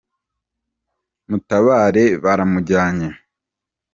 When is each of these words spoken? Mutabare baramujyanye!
Mutabare 1.29 2.05
baramujyanye! 2.23 3.09